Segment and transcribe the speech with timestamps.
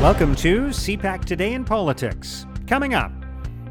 [0.00, 2.46] Welcome to CPAC Today in Politics.
[2.68, 3.10] Coming up,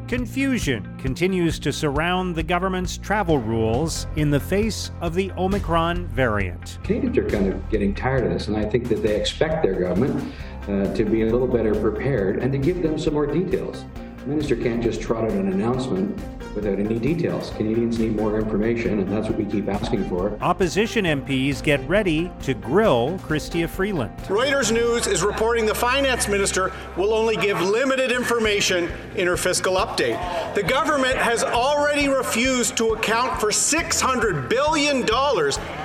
[0.10, 6.80] confusion continues to surround the government's travel rules in the face of the Omicron variant.
[6.84, 9.80] Canadians are kind of getting tired of this, and I think that they expect their
[9.80, 10.34] government
[10.64, 13.86] uh, to be a little better prepared and to give them some more details.
[14.18, 16.20] The minister can't just trot out an announcement
[16.58, 17.52] without any details.
[17.52, 20.36] Canadians need more information, and that's what we keep asking for.
[20.42, 24.12] Opposition MPs get ready to grill Chrystia Freeland.
[24.24, 29.76] Reuters News is reporting the finance minister will only give limited information in her fiscal
[29.76, 30.18] update.
[30.56, 35.08] The government has already refused to account for $600 billion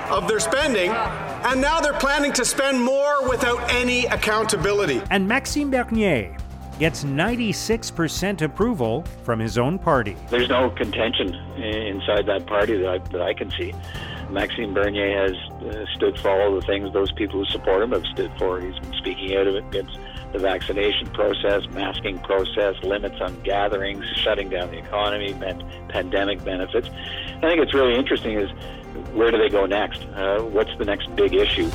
[0.09, 5.03] of their spending, and now they're planning to spend more without any accountability.
[5.11, 6.35] And Maxime Bernier
[6.79, 10.15] gets 96% approval from his own party.
[10.29, 13.73] There's no contention inside that party that I, that I can see.
[14.29, 18.05] Maxime Bernier has uh, stood for all the things those people who support him have
[18.07, 18.59] stood for.
[18.59, 19.97] He's been speaking out of it against
[20.31, 25.33] the vaccination process, masking process, limits on gatherings, shutting down the economy,
[25.89, 26.89] pandemic benefits.
[27.37, 28.49] I think it's really interesting is
[29.13, 30.01] where do they go next?
[30.15, 31.69] Uh, what's the next big issue?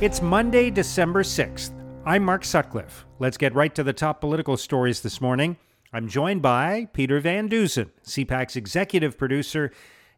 [0.00, 1.77] It's Monday, December 6th.
[2.08, 3.04] I'm Mark Sutcliffe.
[3.18, 5.58] Let's get right to the top political stories this morning.
[5.92, 9.72] I'm joined by Peter Van Dusen, CPAC's executive producer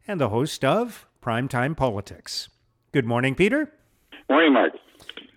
[0.07, 2.47] and the host of Primetime Politics.
[2.93, 3.73] Good morning, Peter.
[4.29, 4.71] Morning, Mark.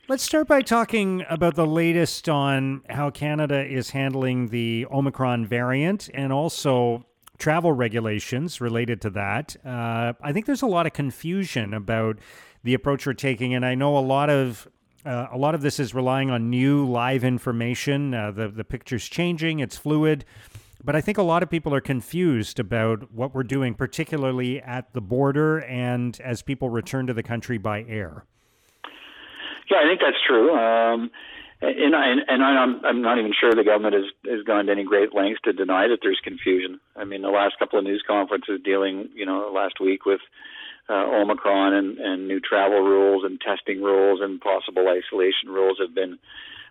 [0.09, 6.09] Let's start by talking about the latest on how Canada is handling the Omicron variant
[6.15, 7.05] and also
[7.37, 9.57] travel regulations related to that.
[9.67, 12.21] Uh, I think there's a lot of confusion about
[12.63, 14.69] the approach we're taking, and I know a lot of
[15.05, 18.15] uh, a lot of this is relying on new live information.
[18.15, 20.25] Uh, the the picture's changing; it's fluid,
[20.85, 24.93] but I think a lot of people are confused about what we're doing, particularly at
[24.93, 28.25] the border and as people return to the country by air.
[29.71, 30.55] Yeah, I think that's true.
[30.55, 31.11] Um,
[31.63, 34.85] and, I, and I'm, I'm not even sure the government has, has gone to any
[34.85, 36.79] great lengths to deny that there's confusion.
[36.97, 40.21] I mean, the last couple of news conferences dealing, you know, last week with
[40.89, 45.95] uh, Omicron and, and new travel rules and testing rules and possible isolation rules have
[45.95, 46.19] been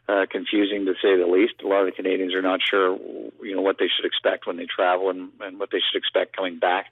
[0.07, 1.53] uh, confusing to say the least.
[1.63, 2.97] A lot of the Canadians are not sure,
[3.41, 6.35] you know, what they should expect when they travel and, and what they should expect
[6.35, 6.88] coming back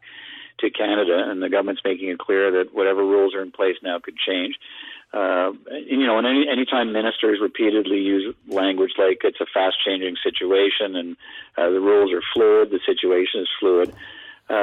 [0.59, 1.25] to Canada.
[1.27, 4.55] And the government's making it clear that whatever rules are in place now could change.
[5.13, 5.51] Uh,
[5.85, 11.17] you know, and any anytime ministers repeatedly use language like it's a fast-changing situation and
[11.57, 13.95] uh, the rules are fluid, the situation is fluid uh,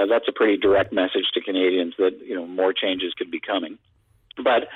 [0.08, 3.78] that's a pretty direct message to Canadians that you know more changes could be coming.
[4.36, 4.68] But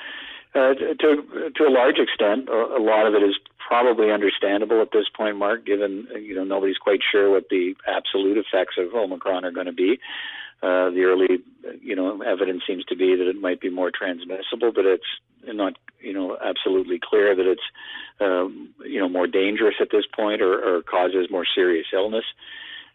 [0.55, 3.35] uh, to to a large extent, a, lot of it is
[3.67, 5.65] probably understandable at this point, Mark.
[5.65, 9.67] Given uh, you know nobody's quite sure what the absolute effects of Omicron are going
[9.67, 9.99] to be.
[10.61, 11.43] Uh, the early,
[11.81, 15.03] you know, evidence seems to be that it might be more transmissible, but it's
[15.45, 17.67] not, you know, absolutely clear that it's,
[18.21, 22.23] um, you know, more dangerous at this point or, or causes more serious illness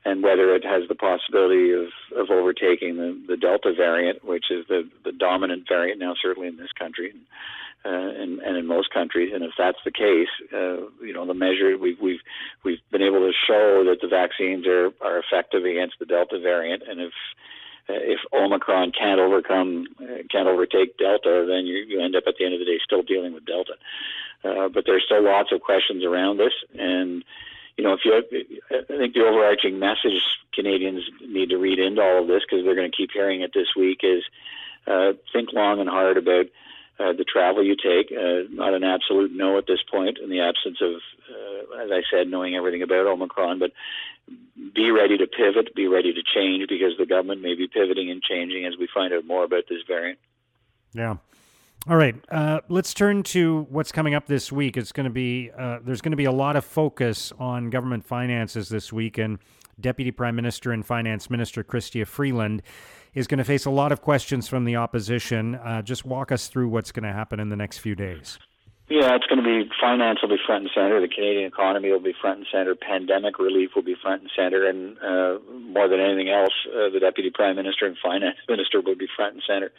[0.08, 4.64] and whether it has the possibility of, of overtaking the, the Delta variant, which is
[4.68, 7.12] the, the dominant variant now, certainly in this country
[7.84, 9.32] uh, and, and in most countries.
[9.34, 12.20] And if that's the case, uh, you know, the measure we've, we've,
[12.64, 16.82] we've been able to show that the vaccines are, are effective against the Delta variant.
[16.88, 17.12] And if,
[17.88, 22.46] if Omicron can't overcome, uh, can't overtake Delta, then you, you end up at the
[22.46, 23.74] end of the day still dealing with Delta.
[24.44, 27.24] Uh, but there's still lots of questions around this, and
[27.78, 30.20] you know, if you, I think the overarching message
[30.52, 33.52] Canadians need to read into all of this because they're going to keep hearing it
[33.54, 34.24] this week is
[34.88, 36.46] uh, think long and hard about
[36.98, 38.10] uh, the travel you take.
[38.10, 40.94] Uh, not an absolute no at this point in the absence of,
[41.30, 43.70] uh, as I said, knowing everything about Omicron, but
[44.74, 48.20] be ready to pivot, be ready to change because the government may be pivoting and
[48.20, 50.18] changing as we find out more about this variant.
[50.94, 51.18] Yeah.
[51.86, 54.76] All right, uh, let's turn to what's coming up this week.
[54.76, 58.04] It's going to be uh, there's going to be a lot of focus on government
[58.04, 59.38] finances this week, and
[59.80, 62.62] Deputy Prime Minister and Finance Minister Chrystia Freeland
[63.14, 65.54] is going to face a lot of questions from the opposition.
[65.54, 68.38] Uh, just walk us through what's going to happen in the next few days.
[68.90, 71.00] Yeah, it's going to be finance will be front and center.
[71.00, 72.74] The Canadian economy will be front and center.
[72.74, 77.00] Pandemic relief will be front and center, and uh, more than anything else, uh, the
[77.00, 79.70] Deputy Prime Minister and Finance Minister will be front and center.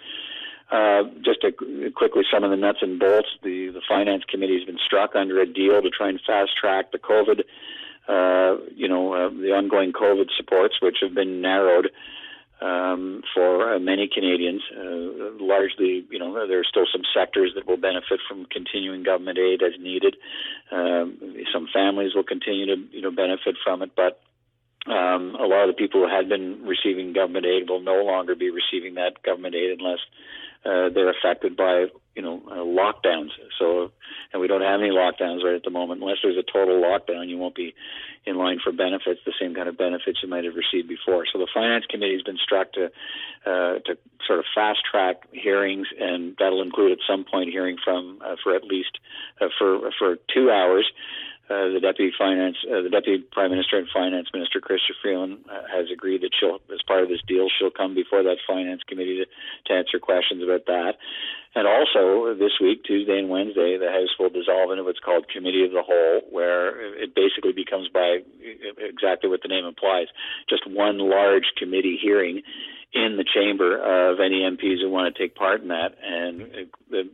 [0.71, 1.51] Uh, just to
[1.95, 3.29] quickly, some of the nuts and bolts.
[3.41, 6.91] The the finance committee has been struck under a deal to try and fast track
[6.91, 7.41] the COVID,
[8.07, 11.89] uh, you know, uh, the ongoing COVID supports, which have been narrowed
[12.61, 14.61] um, for uh, many Canadians.
[14.71, 19.39] Uh, largely, you know, there are still some sectors that will benefit from continuing government
[19.39, 20.17] aid as needed.
[20.71, 21.17] Um,
[21.51, 24.21] some families will continue to, you know, benefit from it, but
[24.87, 28.35] um, a lot of the people who had been receiving government aid will no longer
[28.35, 29.99] be receiving that government aid unless
[30.65, 31.85] uh, they're affected by
[32.15, 33.29] you know uh, lockdowns.
[33.57, 33.91] So,
[34.33, 36.01] and we don't have any lockdowns right at the moment.
[36.01, 37.73] Unless there's a total lockdown, you won't be
[38.25, 41.25] in line for benefits, the same kind of benefits you might have received before.
[41.31, 42.85] So the finance committee has been struck to
[43.45, 43.97] uh, to
[44.27, 48.55] sort of fast track hearings, and that'll include at some point hearing from uh, for
[48.55, 48.99] at least
[49.39, 50.91] uh, for for two hours
[51.49, 55.65] uh, the deputy finance, uh, the deputy prime minister and finance minister, Chrystia Freeland, uh,
[55.71, 59.17] has agreed that she'll, as part of this deal, she'll come before that finance committee
[59.17, 59.25] to,
[59.65, 60.93] to answer questions about that.
[61.55, 65.65] And also this week, Tuesday and Wednesday, the House will dissolve into what's called Committee
[65.65, 68.19] of the Whole, where it basically becomes by
[68.77, 70.07] exactly what the name implies,
[70.47, 72.43] just one large committee hearing
[72.91, 75.93] in the chamber of any MPs who want to take part in that.
[76.03, 76.41] And
[76.91, 77.05] uh,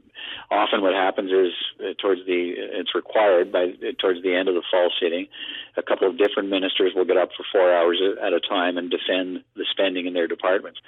[0.49, 1.51] often what happens is
[1.81, 5.27] uh, towards the it's required by towards the end of the fall sitting,
[5.75, 8.89] a couple of different ministers will get up for four hours at a time and
[8.89, 10.79] defend the spending in their departments.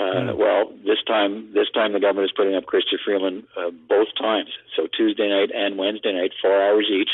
[0.00, 0.36] Uh, mm.
[0.36, 4.50] Well, this time this time the government is putting up Chrystia Freeland uh, both times,
[4.74, 7.10] so Tuesday night and Wednesday night, four hours each.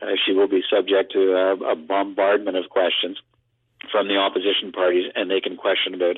[0.00, 3.18] Uh, she will be subject to a, a bombardment of questions
[3.90, 6.16] from the opposition parties, and they can question about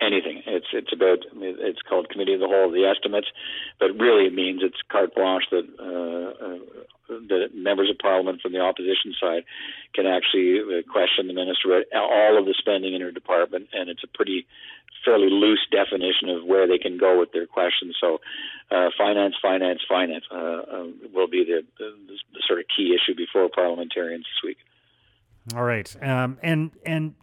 [0.00, 0.42] anything.
[0.46, 3.28] It's it's about it's called committee of the whole, of the estimates,
[3.78, 8.60] but really it means it's carte blanche that uh, uh, members of parliament from the
[8.60, 9.44] opposition side
[9.94, 13.88] can actually uh, question the minister about all of the spending in her department, and
[13.88, 14.46] it's a pretty
[15.04, 17.96] fairly loose definition of where they can go with their questions.
[18.00, 18.20] So,
[18.70, 23.14] uh, finance, finance, finance uh, uh, will be the, the, the sort of key issue
[23.14, 24.58] before parliamentarians this week.
[25.54, 27.14] All right, um, and and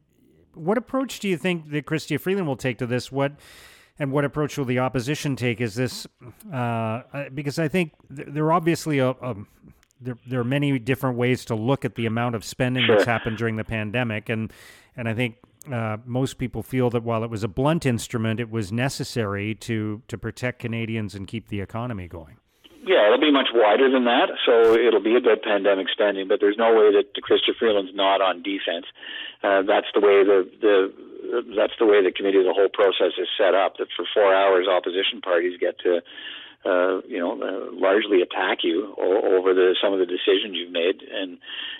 [0.53, 3.11] what approach do you think that Chrystia Freeland will take to this?
[3.11, 3.33] What
[3.99, 5.61] and what approach will the opposition take?
[5.61, 6.07] Is this
[6.51, 7.01] uh,
[7.33, 9.35] because I think there are obviously a, a
[10.01, 12.95] there, there are many different ways to look at the amount of spending sure.
[12.95, 14.51] that's happened during the pandemic, and
[14.95, 15.35] and I think
[15.71, 20.01] uh, most people feel that while it was a blunt instrument, it was necessary to
[20.07, 22.37] to protect Canadians and keep the economy going.
[22.85, 24.27] Yeah, it'll be much wider than that.
[24.45, 28.19] So it'll be a about pandemic spending, but there's no way that Chrystia Freeland's not
[28.19, 28.85] on defense.
[29.41, 30.91] Uh, that's the way the the
[31.55, 33.77] that's the way the committee, the whole process is set up.
[33.77, 36.03] That for four hours, opposition parties get to
[36.65, 40.71] uh, you know, uh, largely attack you o- over the some of the decisions you've
[40.71, 41.03] made.
[41.03, 41.37] And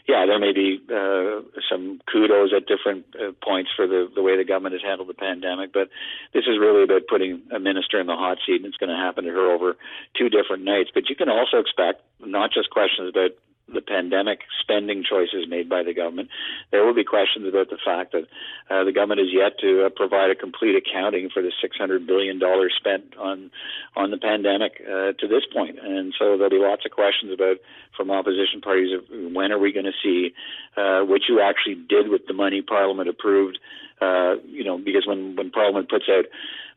[0.08, 4.36] yeah, there may be uh, some kudos at different uh, points for the the way
[4.36, 5.90] the government has handled the pandemic, but
[6.34, 8.96] this is really about putting a minister in the hot seat, and it's going to
[8.96, 9.78] happen to her over
[10.18, 10.90] two different nights.
[10.94, 13.32] But you can also expect not just questions about
[13.72, 16.30] the pandemic spending choices made by the government.
[16.72, 18.28] There will be questions about the fact that
[18.70, 22.40] uh, the government has yet to uh, provide a complete accounting for the 600 billion
[22.40, 23.52] dollars spent on
[23.96, 27.58] on the pandemic uh, to this point, and so there'll be lots of questions about
[27.96, 30.34] from opposition parties of when are we going to see
[30.76, 33.60] uh, what you actually did with the money Parliament approved.
[34.02, 36.26] Uh, you know, because when when Parliament puts out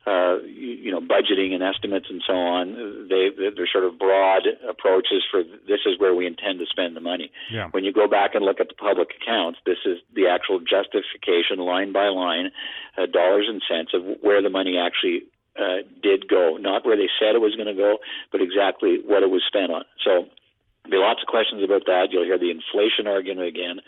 [0.06, 3.08] uh, you, know, budgeting and estimates and so on.
[3.10, 7.00] They, they're sort of broad approaches for this is where we intend to spend the
[7.00, 7.32] money.
[7.50, 7.68] Yeah.
[7.72, 11.58] When you go back and look at the public accounts, this is the actual justification,
[11.58, 12.52] line by line,
[12.96, 15.26] uh, dollars and cents of where the money actually
[15.58, 17.98] uh, did go, not where they said it was going to go,
[18.30, 19.82] but exactly what it was spent on.
[20.04, 20.30] So
[20.86, 22.08] there'll be lots of questions about that.
[22.12, 23.80] You'll hear the inflation argument again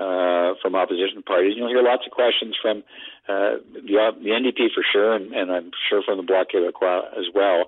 [0.00, 1.54] uh, from opposition parties.
[1.56, 2.82] You'll hear lots of questions from
[3.28, 7.26] uh, the, the NDP for sure, and, and I'm sure from the Bloc Québécois as
[7.34, 7.64] well,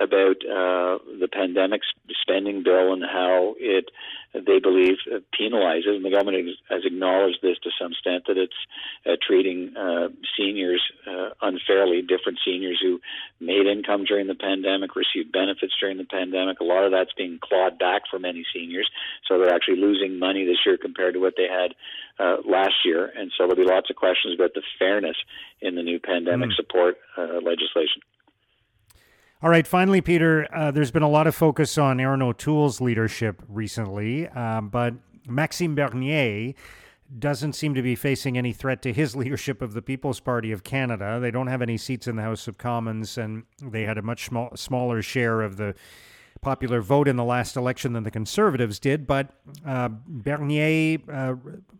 [0.00, 1.82] about uh, the pandemic
[2.22, 3.90] spending bill and how it
[4.34, 8.56] they believe uh, penalizes, and the government has acknowledged this to some extent that it's
[9.04, 12.00] uh, treating uh, seniors uh, unfairly.
[12.00, 12.98] Different seniors who
[13.40, 16.60] made income during the pandemic received benefits during the pandemic.
[16.60, 18.88] A lot of that's being clawed back for many seniors,
[19.28, 21.74] so they're actually losing money this year compared to what they had
[22.22, 23.12] uh, last year.
[23.16, 25.16] And so there'll be lots of questions about the fairness
[25.60, 26.56] in the new pandemic mm.
[26.56, 28.02] support uh, legislation.
[29.42, 33.42] All right, finally, Peter, uh, there's been a lot of focus on Erin O'Toole's leadership
[33.48, 34.94] recently, um, but
[35.26, 36.54] Maxime Bernier
[37.18, 40.62] doesn't seem to be facing any threat to his leadership of the People's Party of
[40.62, 41.18] Canada.
[41.20, 44.26] They don't have any seats in the House of Commons, and they had a much
[44.26, 45.74] small, smaller share of the
[46.42, 49.06] popular vote in the last election than the Conservatives did.
[49.06, 49.30] But
[49.64, 51.34] uh, Bernier uh,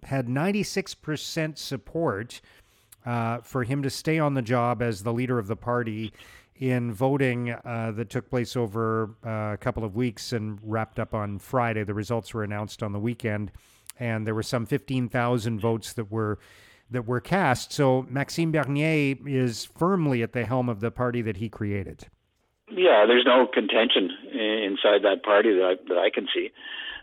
[0.04, 2.40] had 96% support
[3.04, 6.12] uh, for him to stay on the job as the leader of the party
[6.56, 11.12] in voting uh, that took place over uh, a couple of weeks and wrapped up
[11.12, 11.82] on Friday.
[11.82, 13.50] The results were announced on the weekend,
[13.98, 16.38] and there were some 15,000 votes that were
[16.88, 17.72] that were cast.
[17.72, 22.06] So Maxime Bernier is firmly at the helm of the party that he created.
[22.74, 26.50] Yeah, there's no contention inside that party that I, that I can see.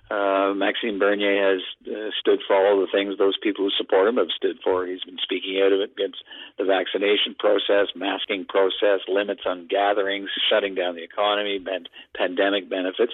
[0.09, 4.17] Uh, Maxime Bernier has uh, stood for all the things those people who support him
[4.17, 4.88] have stood for.
[4.88, 6.25] He's been speaking out of it against
[6.57, 13.13] the vaccination process, masking process, limits on gatherings, shutting down the economy, and pandemic benefits.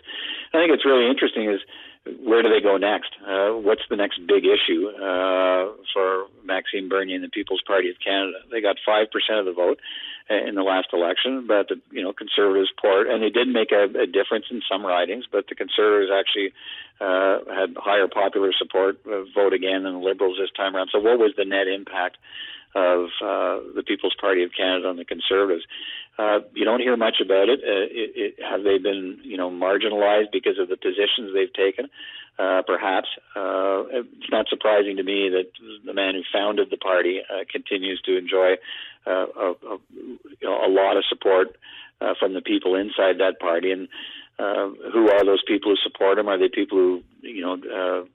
[0.54, 1.60] I think it's really interesting is
[2.24, 3.12] where do they go next?
[3.26, 7.96] Uh, what's the next big issue uh, for Maxime Bernier and the People's Party of
[8.04, 8.38] Canada?
[8.52, 9.80] They got five percent of the vote
[10.30, 13.86] in the last election, but the you know Conservatives poured, and they did make a,
[13.98, 16.54] a difference in some ridings, but the Conservatives actually
[17.00, 20.90] uh, had higher popular support uh, vote again than the Liberals this time around.
[20.92, 22.18] So, what was the net impact?
[22.76, 25.64] Of uh, the People's Party of Canada and the Conservatives.
[26.18, 27.60] Uh, you don't hear much about it.
[27.60, 28.36] Uh, it, it.
[28.44, 31.90] Have they been, you know, marginalized because of the positions they've taken?
[32.38, 33.08] Uh, perhaps.
[33.36, 35.48] Uh, it's not surprising to me that
[35.86, 38.56] the man who founded the party uh, continues to enjoy
[39.08, 41.56] uh, a, a, you know, a lot of support
[42.02, 43.72] uh, from the people inside that party.
[43.72, 43.88] And
[44.38, 46.28] uh, who are those people who support him?
[46.28, 48.06] Are they people who, you know, uh,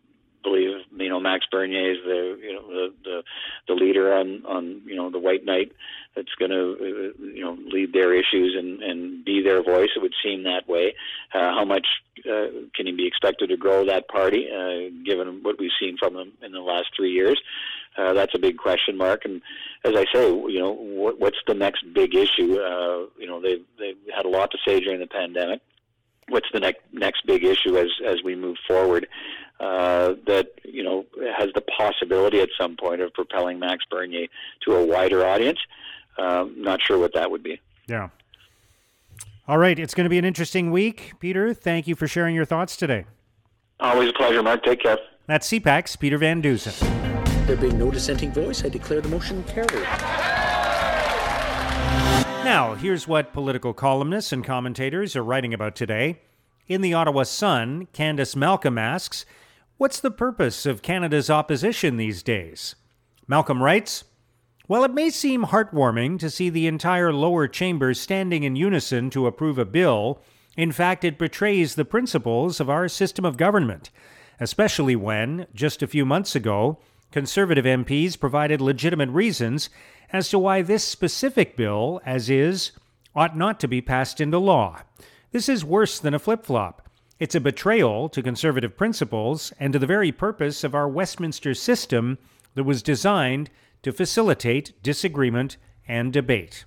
[0.42, 3.22] believe you know Max Bernier is the you know the the,
[3.68, 5.72] the leader on on you know the White Knight
[6.16, 9.90] that's going to uh, you know lead their issues and and be their voice.
[9.94, 10.94] It would seem that way.
[11.34, 11.86] Uh, how much
[12.26, 16.16] uh, can he be expected to grow that party, uh, given what we've seen from
[16.16, 17.40] him in the last three years?
[17.96, 19.24] Uh, that's a big question mark.
[19.24, 19.42] And
[19.84, 22.58] as I say, you know, what, what's the next big issue?
[22.58, 25.60] Uh, you know, they've they've had a lot to say during the pandemic
[26.30, 29.06] what's the next next big issue as as we move forward
[29.60, 31.04] uh, that you know
[31.36, 34.26] has the possibility at some point of propelling Max Bernier
[34.66, 35.58] to a wider audience.
[36.18, 37.60] Um, not sure what that would be.
[37.86, 38.08] Yeah.
[39.46, 41.52] All right, it's going to be an interesting week, Peter.
[41.52, 43.06] Thank you for sharing your thoughts today.
[43.80, 44.62] Always a pleasure, Mark.
[44.62, 44.98] Take care.
[45.26, 46.72] That's CPAC's Peter Van Dusen.
[47.46, 50.39] There being no dissenting voice, I declare the motion carried.
[52.44, 56.20] Now, here's what political columnists and commentators are writing about today.
[56.66, 59.26] In the Ottawa Sun, Candice Malcolm asks,
[59.76, 62.74] What's the purpose of Canada's opposition these days?
[63.28, 64.04] Malcolm writes
[64.66, 69.26] While it may seem heartwarming to see the entire lower chamber standing in unison to
[69.26, 70.20] approve a bill,
[70.56, 73.90] in fact, it betrays the principles of our system of government,
[74.40, 76.78] especially when, just a few months ago,
[77.12, 79.68] Conservative MPs provided legitimate reasons
[80.12, 82.72] as to why this specific bill, as is,
[83.14, 84.82] ought not to be passed into law.
[85.32, 86.88] This is worse than a flip flop.
[87.18, 92.18] It's a betrayal to conservative principles and to the very purpose of our Westminster system
[92.54, 93.50] that was designed
[93.82, 96.64] to facilitate disagreement and debate.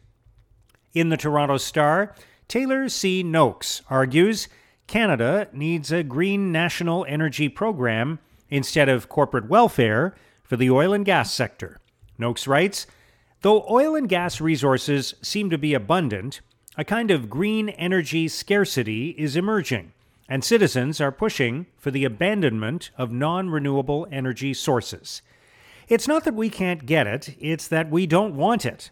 [0.93, 2.13] In the Toronto Star,
[2.47, 3.23] Taylor C.
[3.23, 4.47] Noakes argues
[4.87, 8.19] Canada needs a green national energy program
[8.49, 11.79] instead of corporate welfare for the oil and gas sector.
[12.17, 12.87] Noakes writes
[13.41, 16.41] Though oil and gas resources seem to be abundant,
[16.77, 19.91] a kind of green energy scarcity is emerging
[20.29, 25.21] and citizens are pushing for the abandonment of non renewable energy sources.
[25.87, 28.89] It's not that we can't get it, it's that we don't want it.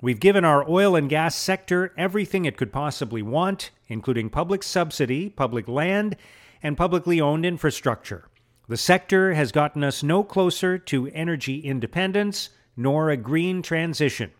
[0.00, 5.28] We've given our oil and gas sector everything it could possibly want, including public subsidy,
[5.30, 6.16] public land,
[6.62, 8.28] and publicly owned infrastructure.
[8.72, 14.30] The sector has gotten us no closer to energy independence nor a green transition.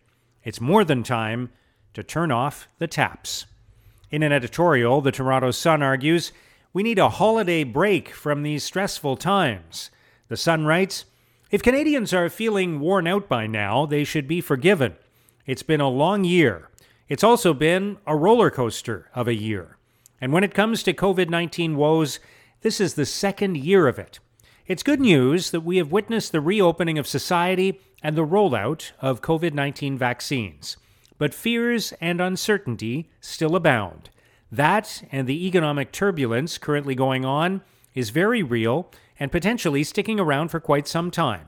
[0.43, 1.51] It's more than time
[1.93, 3.45] to turn off the taps.
[4.11, 6.33] In an editorial, the Toronto Sun argues
[6.73, 9.91] we need a holiday break from these stressful times.
[10.29, 11.05] The Sun writes
[11.51, 14.97] If Canadians are feeling worn out by now, they should be forgiven.
[15.45, 16.71] It's been a long year.
[17.07, 19.77] It's also been a roller coaster of a year.
[20.23, 22.19] And when it comes to COVID 19 woes,
[22.63, 24.19] this is the second year of it.
[24.67, 29.21] It's good news that we have witnessed the reopening of society and the rollout of
[29.21, 30.77] COVID 19 vaccines
[31.23, 34.11] but fears and uncertainty still abound.
[34.51, 37.63] That and the economic turbulence currently going on
[37.95, 38.91] is very real
[39.21, 41.47] and potentially sticking around for quite some time.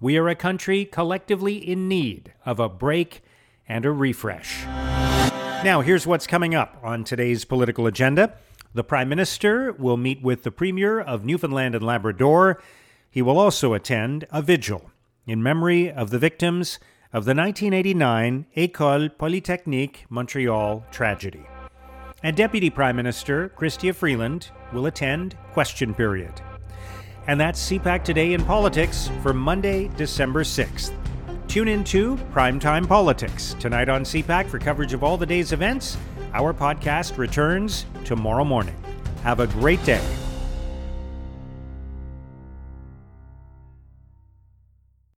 [0.00, 3.22] We are a country collectively in need of a break
[3.68, 4.64] and a refresh.
[4.64, 8.34] Now, here's what's coming up on today's political agenda.
[8.74, 12.62] The Prime Minister will meet with the Premier of Newfoundland and Labrador.
[13.10, 14.90] He will also attend a vigil
[15.26, 16.78] in memory of the victims
[17.12, 21.44] of the 1989 École Polytechnique Montreal tragedy.
[22.22, 26.40] And Deputy Prime Minister Chrystia Freeland will attend question period.
[27.26, 30.94] And that's CPAC Today in Politics for Monday, December 6th.
[31.46, 35.98] Tune in to Primetime Politics tonight on CPAC for coverage of all the day's events.
[36.34, 38.76] Our podcast returns tomorrow morning.
[39.22, 40.02] Have a great day.